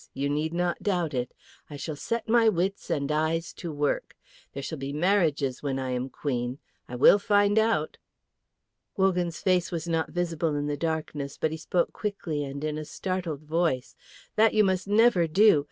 You 0.15 0.29
need 0.31 0.51
not 0.51 0.81
doubt 0.81 1.13
it. 1.13 1.31
I 1.69 1.75
shall 1.77 1.95
set 1.95 2.27
my 2.27 2.49
wits 2.49 2.89
and 2.89 3.11
eyes 3.11 3.53
to 3.53 3.71
work. 3.71 4.15
There 4.51 4.63
shall 4.63 4.79
be 4.79 4.91
marriages 4.91 5.61
when 5.61 5.77
I 5.77 5.91
am 5.91 6.09
Queen. 6.09 6.57
I 6.89 6.95
will 6.95 7.19
find 7.19 7.59
out!" 7.59 7.99
Wogan's 8.97 9.41
face 9.41 9.71
was 9.71 9.87
not 9.87 10.09
visible 10.09 10.55
in 10.55 10.65
the 10.65 10.75
darkness; 10.75 11.37
but 11.37 11.51
he 11.51 11.57
spoke 11.57 11.93
quickly 11.93 12.43
and 12.43 12.63
in 12.63 12.79
a 12.79 12.85
startled 12.85 13.41
voice, 13.43 13.95
"That 14.37 14.55
you 14.55 14.63
must 14.63 14.87
never 14.87 15.27
do. 15.27 15.59